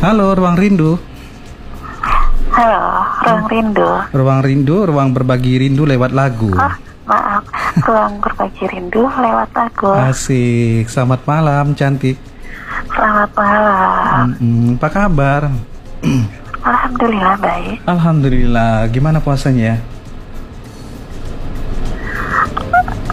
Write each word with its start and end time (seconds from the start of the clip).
Halo, 0.00 0.32
Ruang 0.32 0.56
Rindu. 0.56 0.96
Halo, 2.50 2.82
ruang 3.22 3.46
rindu. 3.46 3.88
Ruang 4.10 4.40
Rindu, 4.42 4.76
ruang 4.84 5.14
berbagi 5.14 5.54
rindu 5.56 5.86
lewat 5.86 6.10
lagu. 6.10 6.50
Oh, 6.50 6.74
maaf, 7.06 7.46
ruang 7.86 8.18
berbagi 8.18 8.66
rindu 8.66 9.06
lewat 9.06 9.48
lagu. 9.54 9.94
Asik, 9.94 10.90
selamat 10.90 11.24
malam, 11.24 11.72
cantik. 11.72 12.18
Selamat 12.90 13.30
malam. 13.32 14.34
Mm-mm, 14.34 14.76
apa 14.76 14.88
kabar? 14.90 15.42
Alhamdulillah 16.68 17.36
baik. 17.38 17.76
Alhamdulillah, 17.86 18.72
gimana 18.90 19.22
puasanya? 19.22 19.78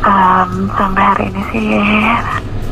Em, 0.01 0.51
sampai 0.73 1.03
hari 1.03 1.25
ini 1.29 1.41
sih 1.53 1.67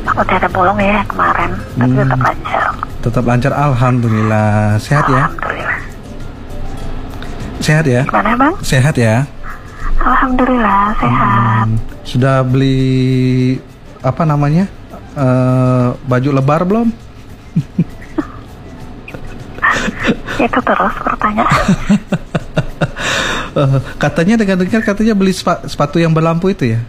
udah 0.07 0.35
ada 0.35 0.49
bolong 0.49 0.79
ya 0.81 1.03
kemarin, 1.05 1.51
tapi 1.77 1.93
Hmm. 1.93 1.99
tetap 2.03 2.19
lancar. 2.19 2.63
Tetap 3.05 3.21
lancar, 3.21 3.53
Alhamdulillah. 3.53 4.81
Sehat 4.81 5.05
ya? 5.05 5.29
Alhamdulillah. 5.29 5.77
Sehat 7.61 7.85
ya? 7.85 8.01
Gimana 8.09 8.33
bang? 8.33 8.53
Sehat 8.65 8.95
ya? 8.97 9.15
Alhamdulillah 10.01 10.93
sehat. 10.97 11.65
Hmm, 11.69 11.77
sudah 12.01 12.41
beli 12.41 13.57
apa 14.01 14.25
namanya? 14.25 14.65
Eh, 15.13 15.87
baju 16.01 16.29
lebar 16.33 16.61
belum? 16.65 16.89
Itu 20.45 20.59
terus 20.65 20.93
pertanyaan. 20.97 21.61
Eh, 23.55 23.79
katanya 23.95 24.35
dengar-dengar 24.35 24.83
katanya 24.83 25.15
beli 25.15 25.31
sepa- 25.31 25.63
sepatu 25.63 25.95
yang 25.95 26.11
berlampu 26.11 26.51
itu 26.51 26.75
ya? 26.75 26.83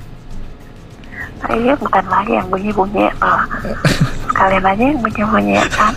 Iya 1.46 1.78
bukan 1.78 2.02
lagi 2.10 2.34
yang 2.34 2.50
bunyi-bunyi. 2.50 3.06
Oh. 3.22 3.38
Sekalian 4.36 4.64
aja 4.68 4.84
yang 4.84 5.00
bunyi-bunyi 5.00 5.56
kan. 5.80 5.96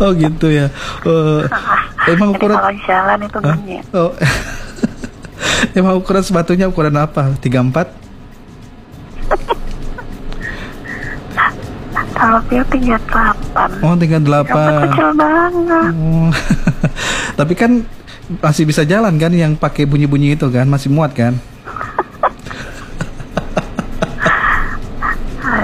oh 0.00 0.10
gitu 0.16 0.48
ya. 0.48 0.72
Eh, 1.04 1.40
emang 2.16 2.32
Jadi 2.32 2.40
ukuran 2.40 2.56
kalau 2.56 2.72
di 2.72 2.80
jalan 2.88 3.18
itu 3.20 3.38
Hah? 3.44 3.52
bunyi. 3.52 3.78
Oh. 3.92 4.12
Emang 5.78 6.00
ukuran 6.00 6.24
sepatunya 6.24 6.64
ukuran 6.64 6.96
apa? 6.96 7.28
34? 7.44 7.92
Kalau 12.18 12.40
Pio 12.48 12.64
38. 12.66 13.84
Oh, 13.84 13.94
38. 13.94 14.48
Rambut 14.48 14.74
kecil 14.90 15.10
banget. 15.14 15.90
Oh. 15.92 16.30
Tapi 17.36 17.52
kan 17.54 17.84
masih 18.42 18.64
bisa 18.64 18.82
jalan 18.82 19.14
kan 19.20 19.30
yang 19.30 19.54
pakai 19.54 19.86
bunyi-bunyi 19.86 20.34
itu 20.34 20.50
kan, 20.50 20.66
masih 20.66 20.90
muat 20.90 21.14
kan? 21.14 21.36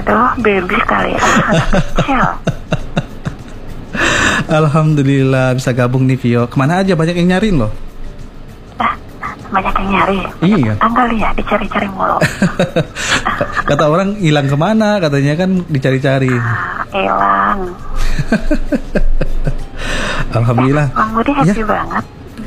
Aduh, 0.05 0.29
baby 0.37 0.77
kali 0.85 1.11
ya. 1.11 1.21
Kecil. 1.97 2.23
Alhamdulillah 4.45 5.57
bisa 5.57 5.71
gabung 5.71 6.05
nih 6.05 6.13
Vio. 6.15 6.45
Ke 6.45 6.55
mana 6.55 6.79
aja 6.79 6.93
banyak 6.93 7.15
yang 7.15 7.33
nyariin 7.33 7.57
loh. 7.57 7.71
Ah, 8.77 8.93
banyak 9.49 9.73
yang 9.73 9.89
nyari. 9.89 10.19
Iya. 10.39 10.73
Tanggal 10.77 11.07
ya, 11.11 11.29
dicari-cari 11.33 11.87
mulu. 11.89 12.21
Kata 13.69 13.83
orang 13.89 14.13
hilang 14.15 14.45
ke 14.45 14.53
mana? 14.53 15.01
Katanya 15.01 15.33
kan 15.35 15.65
dicari-cari. 15.65 16.29
Ah, 16.29 16.85
Hilang. 16.93 17.59
Alhamdulillah. 20.37 20.87
Bang 20.91 21.11
Budi 21.11 21.31
happy 21.33 21.49
Ya. 21.55 21.65
banget. 21.65 22.03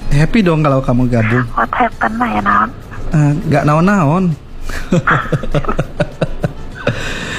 Happy 0.09 0.39
dong 0.41 0.61
kalau 0.63 0.79
kamu 0.79 1.03
gabung. 1.09 1.45
What 1.53 1.73
happened 1.75 2.17
lah 2.17 2.29
ya, 2.29 2.41
Naon? 2.41 2.71
Eh, 3.09 3.33
Nggak 3.45 3.63
naon-naon. 3.65 4.25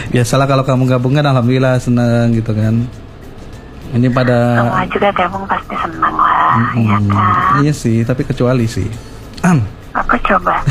Biasalah 0.09 0.49
kalau 0.49 0.63
kamu 0.65 0.89
gabung 0.89 1.13
kan 1.13 1.25
alhamdulillah 1.25 1.77
seneng 1.77 2.33
gitu 2.33 2.51
kan. 2.53 2.85
Ini 3.89 4.05
pada 4.13 4.61
Semua 4.61 4.85
juga 4.85 5.09
gabung 5.17 5.45
pasti 5.49 5.73
senang 5.73 6.13
lah, 6.13 6.37
ya 6.77 6.77
Hmm, 6.77 7.09
kan? 7.09 7.61
Iya 7.65 7.73
sih, 7.73 8.05
tapi 8.05 8.21
kecuali 8.21 8.69
sih. 8.69 8.85
Aku 9.93 10.15
coba. 10.25 10.61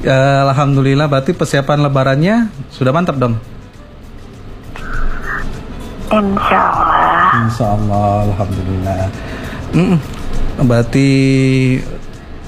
Ya, 0.00 0.48
Alhamdulillah, 0.48 1.12
berarti 1.12 1.36
persiapan 1.36 1.84
lebarannya 1.84 2.48
sudah 2.72 2.88
mantap 2.88 3.20
dong. 3.20 3.36
Insya 6.08 6.60
Allah. 6.72 7.44
Insya 7.44 7.66
Allah, 7.76 8.08
Alhamdulillah. 8.32 9.00
Mm-mm. 9.76 9.98
Berarti 10.64 11.08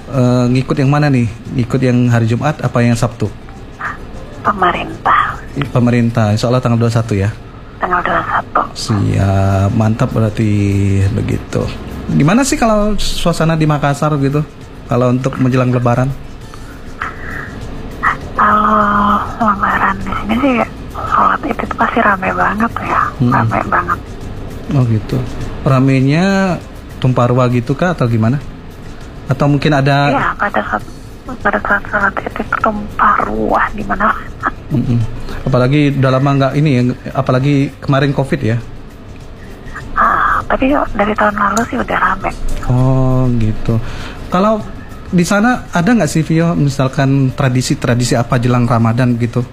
eh, 0.08 0.44
ngikut 0.48 0.76
yang 0.80 0.88
mana 0.88 1.12
nih? 1.12 1.28
Ngikut 1.52 1.80
yang 1.84 2.08
hari 2.08 2.24
Jumat 2.24 2.56
apa 2.56 2.80
yang 2.80 2.96
Sabtu? 2.96 3.28
Pemerintah. 4.42 5.38
Pemerintah, 5.70 6.26
Insya 6.30 6.50
Allah 6.50 6.58
tanggal 6.58 6.78
21 6.80 7.14
ya. 7.16 7.30
Tanggal 7.78 8.00
21. 8.02 8.74
Siap, 8.74 9.68
mantap 9.72 10.10
berarti 10.10 10.50
begitu. 11.10 11.62
Gimana 12.10 12.42
sih 12.42 12.58
kalau 12.58 12.94
suasana 12.96 13.54
di 13.54 13.64
Makassar 13.64 14.10
gitu? 14.18 14.42
Kalau 14.86 15.10
untuk 15.10 15.38
menjelang 15.38 15.70
Lebaran? 15.70 16.10
Kalau 18.32 19.22
lebaran 19.38 19.94
di 20.02 20.10
sini 20.10 20.34
sih 20.40 20.54
sholat 20.92 21.40
itu 21.46 21.62
tuh 21.62 21.76
pasti 21.78 21.98
rame 22.02 22.30
banget 22.34 22.72
ya, 22.82 23.02
Hmm. 23.20 23.30
rame 23.30 23.58
banget. 23.70 23.98
Oh 24.74 24.82
gitu. 24.84 25.16
Ramenya 25.62 26.58
tumpah 26.98 27.30
ruah 27.30 27.46
gitu 27.48 27.72
kah 27.72 27.94
atau 27.94 28.06
gimana? 28.06 28.42
Atau 29.30 29.46
mungkin 29.46 29.70
ada 29.70 30.10
Iya, 30.10 30.28
pada 30.34 30.60
saat 30.66 30.82
pada 31.40 31.58
saat 31.64 31.82
sholat 31.88 32.14
itu 32.20 32.42
tumpah 32.60 33.16
ruah 33.24 33.66
di 33.72 33.84
mana. 33.86 34.12
Mm-mm. 34.72 34.98
Apalagi 35.48 35.96
udah 35.96 36.10
lama 36.12 36.30
nggak 36.36 36.52
ini 36.60 36.70
ya, 36.76 36.82
apalagi 37.16 37.72
kemarin 37.80 38.12
covid 38.12 38.40
ya. 38.40 38.56
Ah, 39.96 40.40
tapi 40.48 40.72
dari 40.96 41.12
tahun 41.12 41.36
lalu 41.36 41.62
sih 41.68 41.78
udah 41.80 41.98
rame. 42.00 42.30
Oh 42.68 43.28
gitu. 43.36 43.76
Kalau 44.32 44.64
di 45.12 45.24
sana 45.28 45.68
ada 45.68 45.92
nggak 45.92 46.08
sih 46.08 46.24
Vio, 46.24 46.56
misalkan 46.56 47.36
tradisi-tradisi 47.36 48.16
apa 48.16 48.40
jelang 48.40 48.64
Ramadan 48.64 49.20
gitu? 49.20 49.44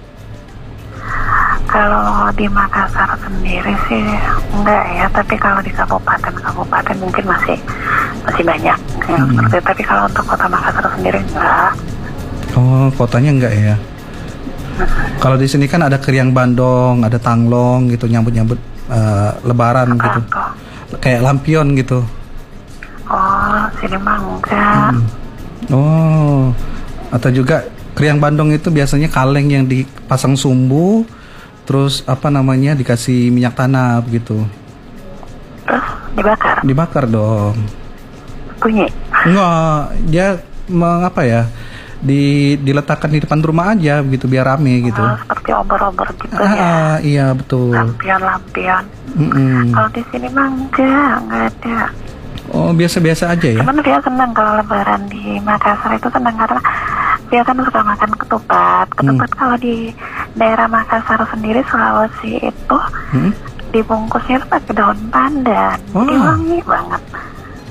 Kalau 1.70 2.02
di 2.34 2.50
Makassar 2.50 3.14
sendiri 3.22 3.70
sih 3.86 4.02
enggak 4.50 4.84
ya, 4.90 5.06
tapi 5.08 5.38
kalau 5.38 5.62
di 5.62 5.70
kabupaten-kabupaten 5.70 6.96
mungkin 6.98 7.24
masih 7.24 7.56
masih 8.26 8.42
banyak 8.42 8.78
yang 9.06 9.22
Hmm. 9.22 9.38
seperti 9.38 9.54
itu. 9.54 9.58
Tapi 9.62 9.82
kalau 9.82 10.02
untuk 10.04 10.24
kota 10.26 10.46
Makassar 10.46 10.86
sendiri 10.92 11.18
enggak. 11.22 11.70
Oh 12.52 12.90
kotanya 12.92 13.30
nggak 13.32 13.54
ya? 13.54 13.74
Kalau 15.18 15.36
di 15.36 15.46
sini 15.46 15.64
kan 15.64 15.84
ada 15.84 15.94
keriang 15.96 16.32
bandong, 16.32 17.04
ada 17.04 17.16
tanglong 17.16 17.86
gitu 17.88 18.08
nyambut-nyambut 18.08 18.58
eh, 18.90 19.30
Lebaran 19.46 19.94
Apa 19.94 20.02
gitu, 20.02 20.20
tuh? 20.26 20.98
kayak 20.98 21.22
lampion 21.22 21.78
gitu. 21.78 22.02
Oh, 23.06 23.62
sini 23.78 23.94
mah 23.96 24.18
enggak. 24.18 24.90
Hmm. 24.90 25.06
Oh, 25.70 26.42
atau 27.08 27.30
juga 27.30 27.62
keriang 27.94 28.18
bandong 28.18 28.50
itu 28.50 28.66
biasanya 28.66 29.06
kaleng 29.06 29.46
yang 29.46 29.64
dipasang 29.64 30.34
sumbu, 30.34 31.06
terus 31.62 32.02
apa 32.04 32.28
namanya 32.28 32.72
dikasih 32.72 33.28
minyak 33.28 33.54
tanah 33.54 34.00
begitu, 34.00 34.42
Terus 35.62 35.86
dibakar, 36.12 36.56
dibakar 36.60 37.04
dong. 37.06 37.56
bunyi. 38.58 38.86
Enggak, 39.22 39.80
dia 40.04 40.26
mengapa 40.66 41.22
ya? 41.22 41.42
Di 41.98 42.20
diletakkan 42.56 43.08
di 43.08 43.20
depan 43.20 43.38
rumah 43.38 43.72
aja 43.72 44.00
begitu 44.00 44.24
biar 44.24 44.48
rame 44.48 44.80
gitu. 44.82 44.98
Oh, 44.98 45.16
seperti 45.18 45.50
obor-obor 45.50 46.08
gitu 46.14 46.32
Ah, 46.34 46.48
ya. 46.48 46.56
ah, 46.58 46.96
iya 47.00 47.26
betul. 47.30 47.72
Lampion-lampion. 47.72 48.84
Mm-mm. 49.12 49.68
Kalau 49.70 49.88
di 49.90 50.02
sini 50.08 50.28
mah 50.28 50.48
enggak, 50.48 51.12
enggak 51.20 51.42
ada. 51.52 51.78
Oh 52.50 52.72
biasa-biasa 52.72 53.30
aja 53.30 53.48
ya? 53.48 53.60
Cuman 53.60 53.78
dia 53.78 54.00
senang 54.00 54.32
kalau 54.32 54.56
lebaran 54.56 55.06
di 55.06 55.38
Makassar 55.38 55.92
itu 55.94 56.08
senang 56.10 56.34
karena 56.34 56.60
dia 57.30 57.40
kan 57.40 57.56
makan 57.56 58.10
ketupat. 58.16 58.86
Ketupat 58.92 59.30
kalau 59.32 59.56
di 59.56 59.94
daerah 60.34 60.66
Makassar 60.66 61.22
sendiri 61.30 61.62
Sulawesi 61.64 62.42
itu 62.42 62.78
Hmm? 63.10 63.30
dibungkusnya 63.70 64.38
tuh 64.40 64.50
pakai 64.50 64.74
daun 64.74 64.98
pandan. 65.08 65.78
Jadi 65.86 66.12
Wah. 66.12 66.26
wangi 66.28 66.58
banget. 66.60 67.02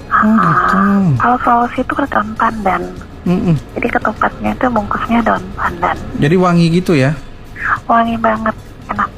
Oh, 0.10 0.16
Ah, 0.16 0.40
gitu. 0.42 0.78
Kalau 1.18 1.38
Sulawesi 1.38 1.80
itu 1.82 1.94
kan 1.94 2.08
daun 2.10 2.30
pandan. 2.34 2.82
Mm-mm. 3.22 3.56
Jadi 3.76 3.88
ketupatnya 3.90 4.52
itu 4.54 4.66
bungkusnya 4.70 5.20
daun 5.22 5.44
pandan. 5.54 5.98
Jadi 6.18 6.36
wangi 6.36 6.66
gitu 6.74 6.96
ya? 6.96 7.12
Wangi 7.86 8.16
banget, 8.16 8.56
enak. 8.88 9.10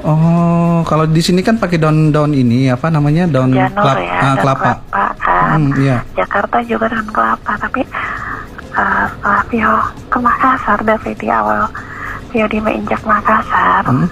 Oh, 0.00 0.80
kalau 0.82 1.04
di 1.04 1.20
sini 1.20 1.40
kan 1.40 1.56
pakai 1.56 1.76
daun-daun 1.76 2.32
ini 2.32 2.68
apa 2.68 2.88
namanya 2.88 3.24
daun 3.26 3.52
Janur 3.52 3.84
kelap- 3.84 4.00
ya, 4.00 4.12
ah, 4.14 4.24
daun 4.26 4.36
kelapa. 4.38 4.64
kelapa 4.64 5.04
kan. 5.18 5.48
Hmm, 5.58 5.70
iya. 5.76 5.96
Jakarta 6.14 6.56
juga 6.62 6.84
daun 6.88 7.08
kelapa, 7.10 7.52
tapi 7.58 7.80
uh, 8.72 9.04
setelah 9.08 9.42
Tio 9.48 9.74
ke 10.08 10.18
Makassar 10.18 10.78
dari 10.82 11.12
di 11.14 11.26
awal 11.28 11.66
Tio 12.30 12.46
di 12.46 12.58
menginjak 12.62 13.02
Makassar, 13.02 13.82
Hmm. 13.86 14.06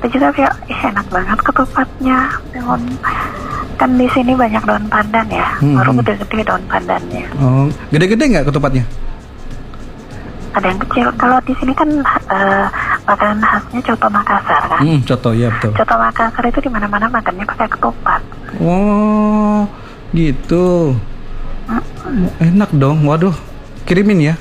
itu 0.00 0.16
juga 0.16 0.28
Tio, 0.32 0.50
ih 0.68 0.80
enak 0.88 1.06
banget 1.08 1.38
ketupatnya. 1.44 2.18
Daun, 2.52 2.82
kan 3.74 3.90
di 3.98 4.06
sini 4.14 4.32
banyak 4.32 4.62
daun 4.64 4.86
pandan 4.88 5.26
ya, 5.28 5.48
Hmm, 5.60 5.76
baru 5.76 5.90
hmm. 5.92 6.00
gede-gede 6.00 6.42
daun 6.46 6.64
pandannya. 6.70 7.24
Oh, 7.38 7.66
gede-gede 7.90 8.24
nggak 8.30 8.46
ketupatnya? 8.48 8.84
Ada 10.54 10.70
yang 10.70 10.80
kecil. 10.86 11.10
Kalau 11.18 11.38
di 11.42 11.54
sini 11.58 11.74
kan 11.74 11.90
uh, 12.30 12.66
makanan 13.04 13.42
khasnya 13.42 13.80
coto 13.90 14.06
Makassar 14.06 14.62
kan. 14.70 14.80
Hmm, 14.86 15.02
coto 15.02 15.30
ya 15.34 15.50
betul. 15.50 15.74
Coto 15.74 15.94
Makassar 15.98 16.44
itu 16.46 16.58
di 16.62 16.70
mana-mana 16.70 17.10
makannya 17.10 17.42
pakai 17.42 17.66
ketupat. 17.66 18.22
Oh, 18.62 19.66
gitu. 20.14 20.94
Enak 22.38 22.70
dong. 22.78 23.02
Waduh, 23.02 23.34
kirimin 23.84 24.32
ya. 24.32 24.34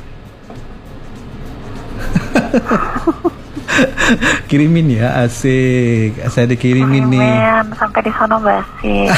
kirimin 4.49 4.87
ya, 4.99 5.25
asik. 5.25 6.17
Saya 6.29 6.45
dikirimin 6.47 7.09
nih. 7.09 7.19
Men, 7.19 7.73
sampai 7.75 8.01
di 8.05 8.11
sono 8.15 8.37
basi. 8.39 9.09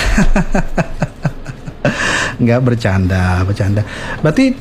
Nggak 2.42 2.62
bercanda, 2.64 3.44
bercanda. 3.48 3.82
Berarti 4.20 4.56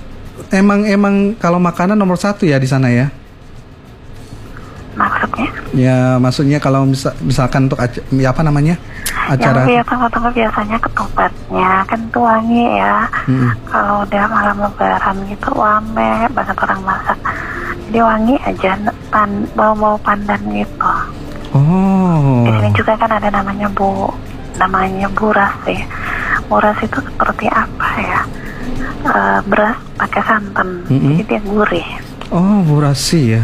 emang 0.54 0.86
emang 0.86 1.34
kalau 1.38 1.58
makanan 1.58 1.98
nomor 1.98 2.18
satu 2.18 2.46
ya 2.46 2.58
di 2.60 2.68
sana 2.68 2.90
ya? 2.90 3.10
Maksudnya? 4.94 5.48
Ya, 5.74 5.98
maksudnya 6.22 6.58
kalau 6.62 6.86
misal, 6.86 7.10
misalkan 7.18 7.66
untuk 7.66 7.82
ya 8.14 8.30
apa 8.30 8.46
namanya 8.46 8.78
acara. 9.26 9.58
Yang 9.62 9.68
biasa 9.70 9.88
tunggu-tunggu 9.88 10.30
biasanya 10.32 10.76
ketupatnya 10.78 11.70
kan 11.84 12.00
tuh 12.10 12.22
wangi 12.22 12.64
ya. 12.76 12.96
Mm-mm. 13.24 13.50
Kalau 13.66 13.96
udah 14.02 14.24
malam 14.28 14.56
lebaran 14.60 15.16
gitu 15.26 15.48
wame 15.54 16.10
banget 16.30 16.56
orang 16.58 16.80
masak. 16.82 17.18
Jadi 17.88 17.98
wangi 18.00 18.34
aja 18.42 18.70
pan, 19.08 19.30
bau-bau 19.52 19.96
pandan 20.00 20.40
gitu. 20.50 20.92
Oh, 21.54 22.42
Di 22.42 22.50
sini 22.50 22.70
juga 22.74 22.98
kan 22.98 23.10
ada 23.12 23.30
namanya 23.30 23.70
bu, 23.70 24.10
namanya 24.58 25.06
buras 25.08 25.54
ya. 25.64 25.86
Buras 26.44 26.76
itu 26.82 26.98
seperti 26.98 27.46
apa 27.46 27.88
ya? 27.96 28.20
Eh, 29.04 29.38
beras 29.46 29.76
pakai 29.94 30.22
santan, 30.24 30.82
Mm-mm. 30.88 31.14
jadi 31.14 31.22
dia 31.28 31.40
gurih. 31.44 31.88
oh 32.32 32.64
burasi 32.64 33.38
ya. 33.38 33.42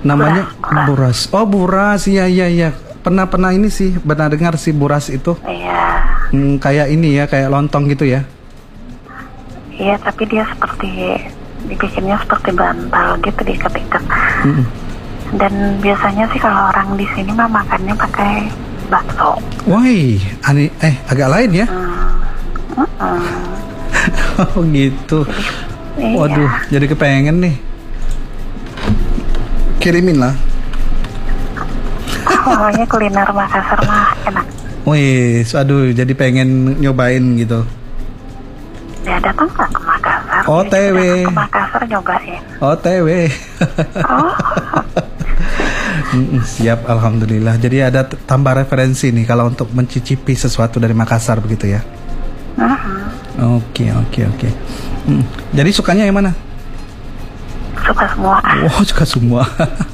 Namanya 0.00 0.46
Buras, 0.62 0.86
buras. 0.86 1.18
Oh 1.34 1.44
buras, 1.44 2.00
iya 2.06 2.24
iya 2.24 2.46
iya. 2.46 2.70
Pernah 2.98 3.24
pernah 3.30 3.50
ini 3.54 3.70
sih, 3.70 3.94
pernah 3.96 4.26
dengar 4.28 4.58
sih 4.58 4.74
buras 4.74 5.08
itu. 5.08 5.38
Iya, 5.46 6.02
Hmm, 6.28 6.60
kayak 6.60 6.92
ini 6.92 7.16
ya, 7.16 7.24
kayak 7.24 7.48
lontong 7.48 7.88
gitu 7.88 8.04
ya. 8.04 8.20
iya 9.78 9.94
tapi 10.02 10.26
dia 10.26 10.42
seperti 10.42 10.90
dibikinnya 11.62 12.18
seperti 12.18 12.50
bantal 12.50 13.14
gitu 13.22 13.40
diikat-ikat. 13.46 14.02
Mm-mm. 14.42 14.66
Dan 15.38 15.78
biasanya 15.78 16.26
sih 16.34 16.40
kalau 16.42 16.66
orang 16.74 16.98
di 16.98 17.06
sini 17.14 17.30
mah 17.30 17.46
makannya 17.46 17.94
pakai 17.94 18.50
bakso. 18.90 19.38
Woi, 19.70 20.18
aneh, 20.42 20.66
eh 20.82 20.94
agak 21.06 21.30
lain 21.30 21.50
ya. 21.62 21.66
Hmm. 21.70 22.82
Mm-mm. 22.82 23.22
oh 24.58 24.62
gitu. 24.66 25.22
Iya. 25.94 26.14
Waduh, 26.26 26.50
jadi 26.74 26.86
kepengen 26.90 27.38
nih. 27.38 27.54
Kirimin 29.78 30.18
lah. 30.18 30.34
Pokoknya 32.48 32.84
kuliner 32.88 33.28
Makassar 33.28 33.78
mah 33.84 34.08
enak. 34.24 34.46
Wih, 34.88 35.44
aduh, 35.44 35.92
jadi 35.92 36.12
pengen 36.16 36.80
nyobain 36.80 37.20
gitu. 37.36 37.60
Ya 39.04 39.20
datang 39.20 39.48
nggak 39.52 39.68
ke 39.68 39.80
Makassar? 39.84 40.42
OTW. 40.48 40.96
Datang 40.96 41.28
ke 41.28 41.36
Makassar 41.36 41.82
nyobain. 41.84 42.40
OTW. 42.60 43.08
Oh, 44.08 44.32
Mm-mm, 46.08 46.40
Siap, 46.40 46.88
alhamdulillah. 46.88 47.60
Jadi 47.60 47.84
ada 47.84 48.00
tambah 48.06 48.56
referensi 48.56 49.12
nih 49.12 49.28
kalau 49.28 49.52
untuk 49.52 49.68
mencicipi 49.76 50.32
sesuatu 50.32 50.80
dari 50.80 50.96
Makassar 50.96 51.36
begitu 51.44 51.68
ya. 51.68 51.84
mhm. 52.56 52.96
Oke, 53.60 53.92
oke, 53.92 54.20
oke. 54.24 54.48
Jadi 55.52 55.70
sukanya 55.70 56.08
yang 56.08 56.16
mana? 56.16 56.32
suka 57.88 58.04
semua. 58.12 58.36
Wow, 58.42 58.80
suka 58.84 59.04
semua. 59.08 59.42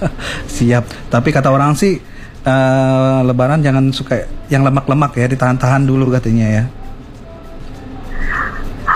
Siap. 0.57 0.85
Tapi 1.11 1.29
kata 1.31 1.49
orang 1.51 1.79
sih 1.79 2.03
eh, 2.45 3.19
Lebaran 3.23 3.61
jangan 3.61 3.89
suka 3.91 4.21
yang 4.47 4.63
lemak-lemak 4.63 5.13
ya, 5.15 5.27
ditahan-tahan 5.27 5.83
dulu 5.83 6.09
katanya 6.11 6.47
ya. 6.53 6.65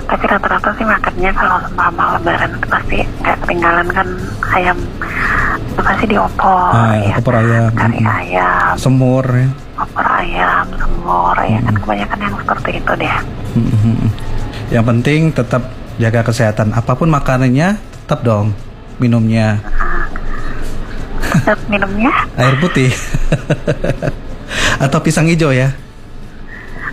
Tapi 0.09 0.25
rata-rata 0.25 0.73
sih 0.73 0.85
makannya 0.85 1.31
kalau 1.33 1.57
selama 1.67 2.05
Lebaran 2.17 2.53
pasti 2.65 2.99
nggak 3.21 3.37
ketinggalan 3.43 3.89
kan 3.89 4.09
ayam. 4.53 4.79
Pasti 5.79 6.05
diopor, 6.07 6.75
Ah, 6.75 6.99
ya. 6.99 7.15
opor 7.15 7.35
ayam, 7.39 7.71
Kari 7.71 8.03
ayam, 8.03 8.75
Semur 8.75 9.23
ya. 9.31 9.47
opor 9.79 10.03
ayam, 10.05 10.67
semur, 10.75 11.37
ya 11.39 11.59
kan 11.63 11.75
kebanyakan 11.79 12.19
yang 12.19 12.35
seperti 12.35 12.71
itu 12.83 12.93
deh. 12.99 13.17
Mm-mm. 13.55 14.11
Yang 14.75 14.85
penting 14.85 15.21
tetap 15.31 15.63
jaga 15.97 16.27
kesehatan. 16.27 16.75
Apa 16.75 16.99
pun 16.99 17.07
makanannya, 17.07 17.79
tetap 17.79 18.27
dong 18.27 18.51
minumnya 18.99 19.63
Minumnya, 21.73 22.13
air 22.37 22.55
putih 22.59 22.91
atau 24.85 24.99
pisang 25.03 25.29
hijau 25.29 25.53
ya. 25.53 25.73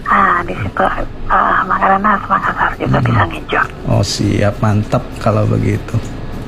ah 0.06 0.38
di 0.46 0.54
situ 0.54 0.86
ah, 1.34 1.66
makanan 1.66 2.06
khas 2.06 2.24
Makassar 2.30 2.72
juga 2.78 2.98
pisang 3.02 3.32
hijau. 3.34 3.64
Oh 3.90 4.04
siap, 4.06 4.62
mantap 4.62 5.02
kalau 5.18 5.50
begitu. 5.50 5.98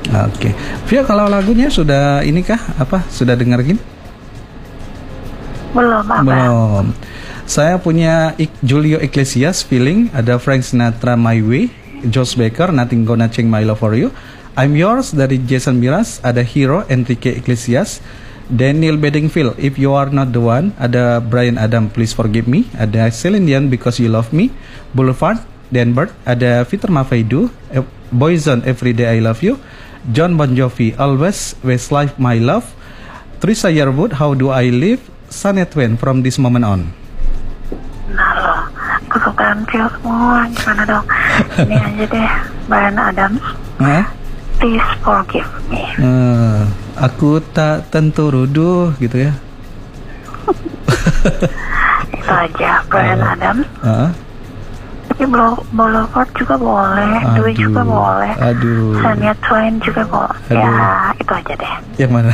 Oke, 0.07 0.55
Via 0.87 1.03
kalau 1.03 1.27
lagunya 1.27 1.67
sudah 1.67 2.23
ini 2.23 2.39
kah? 2.39 2.59
Apa 2.79 3.03
sudah 3.11 3.35
dengerin? 3.35 3.75
Belum 5.75 6.05
apa? 6.05 6.23
Belum. 6.23 6.85
Saya 7.47 7.79
punya 7.79 8.35
Julio 8.63 8.99
Iglesias 8.99 9.63
feeling, 9.63 10.11
ada 10.11 10.35
Frank 10.39 10.63
Sinatra 10.63 11.15
My 11.15 11.39
Way, 11.39 11.71
Josh 12.07 12.35
Baker 12.35 12.71
Nothing 12.71 13.07
Gonna 13.07 13.27
Change 13.27 13.47
My 13.47 13.63
Love 13.63 13.79
For 13.79 13.95
You, 13.95 14.11
I'm 14.57 14.73
Yours 14.73 15.13
dari 15.13 15.37
Jason 15.45 15.77
Miraz, 15.77 16.17
ada 16.25 16.41
Hero 16.41 16.81
Enrique 16.89 17.29
Iglesias, 17.29 18.01
Daniel 18.49 18.97
Bedingfield. 18.97 19.53
If 19.61 19.77
You 19.77 19.93
Are 19.93 20.09
Not 20.09 20.33
The 20.33 20.41
One, 20.41 20.73
ada 20.81 21.21
Brian 21.21 21.61
Adam 21.61 21.93
Please 21.93 22.09
Forgive 22.09 22.49
Me, 22.49 22.65
ada 22.73 23.13
Celine 23.13 23.45
Dion 23.45 23.69
Because 23.69 24.01
You 24.01 24.09
Love 24.09 24.33
Me, 24.33 24.49
Boulevard, 24.97 25.37
Denver, 25.69 26.09
ada 26.25 26.65
Peter 26.65 26.89
Mafaidu, 26.89 27.53
eh, 27.69 27.85
Boyzone 28.09 28.65
Everyday 28.65 29.21
I 29.21 29.21
Love 29.21 29.45
You, 29.45 29.61
John 30.09 30.33
Bon 30.41 30.49
Jovi 30.49 30.97
Always 30.97 31.53
Westlife 31.61 32.17
My 32.17 32.41
Love, 32.41 32.65
Teresa 33.37 33.69
Yearwood 33.69 34.17
How 34.17 34.33
Do 34.33 34.49
I 34.49 34.73
Live, 34.73 35.05
Sanya 35.29 35.69
Twain 35.69 36.01
From 36.01 36.25
This 36.25 36.41
Moment 36.41 36.65
On. 36.65 36.81
Kesukaan 39.05 39.69
Phil 39.69 39.85
semua 39.85 40.49
gimana 40.49 40.81
dong? 40.81 41.05
Ini 41.61 41.77
aja 41.77 42.05
deh, 42.09 42.29
Brian 42.65 42.97
Adams, 42.97 43.45
Hah? 43.77 44.16
Please 44.57 44.89
Forgive 44.99 45.45
Me. 45.69 45.81
Eh, 45.97 46.59
aku 46.97 47.37
tak 47.53 47.89
tentu 47.89 48.27
ruduh 48.27 48.89
gitu 48.97 49.29
ya. 49.29 49.33
Itu 52.09 52.31
aja, 52.31 52.81
Brian 52.89 53.21
Oh. 53.21 53.31
Adams. 53.31 53.65
Hah? 53.81 54.09
Tapi 55.07 55.23
Blo- 55.25 55.63
Boulevard 55.71 56.29
juga 56.33 56.55
boleh, 56.55 57.21
Dwi 57.33 57.53
Aduh, 57.53 57.55
juga 57.55 57.81
boleh. 57.81 58.33
aduh. 58.37 58.97
Shania 58.99 59.33
Twain 59.39 59.73
juga 59.79 60.03
boleh. 60.05 60.37
Aduh. 60.47 60.57
Ya, 60.57 60.91
itu 61.15 61.31
aja 61.31 61.53
deh. 61.55 61.73
Yang 61.97 62.11
mana? 62.11 62.33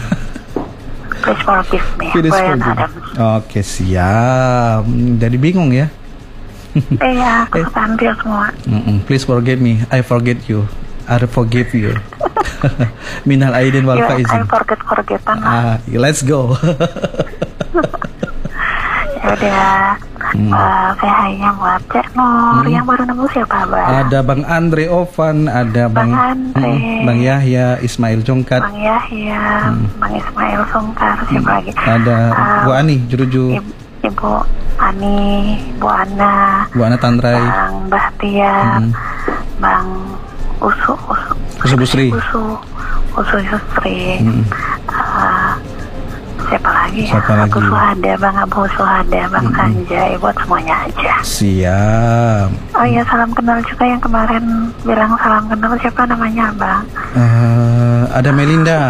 Please 1.24 1.40
Forgive 1.42 1.88
Me, 1.96 2.08
Please 2.12 2.28
Brian 2.30 2.60
forgive. 2.60 2.76
Adams. 2.76 3.08
Oke 3.40 3.60
siap. 3.62 4.84
Jadi 5.18 5.36
bingung 5.38 5.72
ya. 5.72 5.88
Iya, 7.00 7.48
kesukaan 7.48 7.96
Phil 8.00 8.12
semua. 8.20 8.52
Mm-mm. 8.66 8.98
Please 9.06 9.24
forgive 9.24 9.60
me. 9.60 9.84
I 9.88 10.02
forget 10.02 10.48
you. 10.48 10.68
I 11.06 11.20
forgive 11.24 11.72
you. 11.72 11.96
Minal 13.30 13.54
aidin 13.54 13.84
wal 13.84 13.96
Ya, 13.96 14.06
I 14.06 14.10
faizin. 14.18 14.44
forget 14.46 14.80
forgetan 14.82 15.38
lah. 15.38 15.50
Ah, 15.50 15.76
let's 15.90 16.22
go. 16.22 16.54
Ya 19.16 19.32
udah. 19.32 19.96
Hmm. 20.34 20.50
Eh, 20.50 20.90
saya 20.98 21.14
hanya 21.22 21.50
buat 21.54 21.80
Cek 21.88 22.08
Nur 22.12 22.66
yang 22.66 22.84
baru 22.84 23.06
nemu 23.06 23.24
siapa 23.30 23.64
Bang? 23.64 23.88
ada 24.02 24.20
Bang 24.20 24.44
Andre 24.44 24.90
Ovan, 24.90 25.46
ada 25.46 25.88
Bang 25.88 26.10
Bang 26.10 26.34
Andre. 26.34 26.74
Mm-mm, 26.74 27.06
Bang 27.06 27.20
Yahya, 27.22 27.78
Ismail 27.80 28.20
Jongkat, 28.20 28.60
Bang 28.60 28.76
Yahya, 28.76 29.42
Bang 29.96 30.12
Ismail 30.12 30.62
Sungkar, 30.68 31.16
siapa 31.24 31.50
lagi? 31.54 31.72
Hmm. 31.72 31.88
ada 31.94 32.18
Ah, 32.30 32.64
Bu 32.64 32.72
Ani 32.74 32.98
Juruju, 33.06 33.46
Ibu, 33.54 33.72
Ibu 34.04 34.32
Ani, 34.76 35.22
Bu 35.78 35.88
Ana, 35.88 36.34
Bu 36.68 36.82
Ana 36.82 36.98
Tandrai, 36.98 37.38
Bang 37.38 37.76
Bahtiar, 37.88 38.64
Hmm. 38.80 38.92
Bang 39.58 39.88
Usu, 40.60 40.92
Usu, 40.98 41.23
Usu 41.64 41.76
Busri. 41.76 42.08
Usu, 42.12 42.44
Usu 43.14 43.38
Yusri, 43.40 44.20
Hmm. 44.20 44.44
Ah, 44.90 45.56
siapa 46.44 46.70
lagi? 46.70 47.02
ya? 47.04 47.18
Siapa 47.18 47.34
lagi? 47.40 47.56
Suhada, 47.56 48.12
Bang 48.20 48.38
Abu 48.38 48.62
Suhada, 48.70 49.22
Bang 49.28 49.48
Sanjay, 49.54 50.12
buat 50.18 50.36
semuanya 50.38 50.76
aja. 50.84 51.14
Siap. 51.24 52.48
Oh 52.74 52.86
iya, 52.86 53.02
salam 53.08 53.32
kenal 53.32 53.64
juga 53.64 53.84
yang 53.86 54.02
kemarin 54.02 54.44
bilang 54.84 55.16
salam 55.18 55.48
kenal 55.48 55.72
siapa 55.80 56.04
namanya 56.04 56.52
Bang? 56.54 56.84
Eh, 57.16 58.02
ada 58.12 58.30
Melinda. 58.30 58.82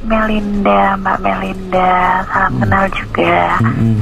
Melinda, 0.00 0.94
Mbak 0.96 1.18
Melinda, 1.20 1.92
salam 2.30 2.52
kenal 2.56 2.84
juga. 2.88 3.58
Mm-mm. 3.60 3.98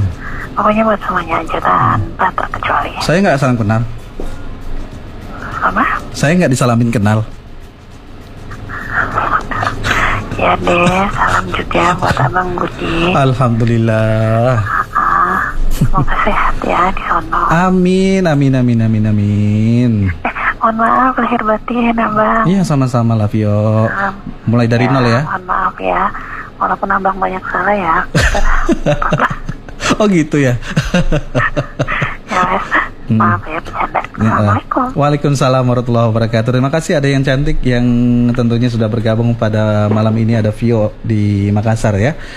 Pokoknya 0.53 0.83
buat 0.85 1.01
semuanya 1.03 1.35
aja 1.41 1.59
tanpa 1.59 2.27
terkecuali. 2.35 2.93
Saya 3.01 3.19
nggak 3.21 3.39
salam 3.39 3.57
kenal. 3.57 3.81
Sama? 5.57 5.85
Saya 6.13 6.33
nggak 6.37 6.53
disalamin 6.53 6.91
kenal. 6.91 7.25
Ya 10.47 10.55
ya 10.55 10.63
deh. 10.63 11.03
Salam 11.11 11.45
juga 11.51 11.85
buat 11.99 12.19
Abang 12.23 12.55
Budi. 12.55 13.11
Alhamdulillah. 13.11 14.63
Ah, 14.95 15.51
semoga 15.75 16.15
sehat 16.23 16.55
ya 16.63 16.87
di 16.95 17.03
sono. 17.03 17.51
Amin, 17.51 18.23
amin, 18.23 18.55
amin, 18.55 18.79
amin, 18.87 19.05
amin. 19.11 19.91
Eh, 20.23 20.35
mohon 20.63 20.79
maaf 20.79 21.19
lahir 21.19 21.43
batin 21.43 21.99
Abang. 21.99 22.47
Iya 22.47 22.63
sama-sama 22.63 23.19
lah 23.19 23.27
Vio. 23.27 23.91
Um, 23.91 24.15
Mulai 24.47 24.71
dari 24.71 24.87
nol 24.87 25.11
ya. 25.11 25.27
Mohon 25.27 25.45
maaf 25.51 25.77
ya. 25.83 26.03
Walaupun 26.63 26.89
Abang 26.95 27.19
banyak 27.19 27.43
salah 27.51 27.75
ya. 27.75 27.97
Oh 29.97 30.05
gitu 30.13 30.37
ya. 30.37 30.59
ya. 32.31 32.86
Hmm. 33.07 33.23
Maaf 33.23 33.43
ya 33.47 33.61
bercanda. 33.63 34.01
Ya. 34.03 34.31
Assalamualaikum. 34.35 34.87
Waalaikumsalam 34.99 35.63
warahmatullahi 35.63 36.09
wabarakatuh. 36.11 36.51
Terima 36.51 36.71
kasih 36.75 36.93
ada 36.99 37.09
yang 37.09 37.23
cantik 37.23 37.59
yang 37.63 37.87
tentunya 38.35 38.67
sudah 38.67 38.91
bergabung 38.91 39.39
pada 39.39 39.87
malam 39.87 40.11
ini 40.19 40.35
ada 40.35 40.51
Vio 40.51 40.91
di 41.07 41.47
Makassar 41.55 41.95
ya. 42.03 42.19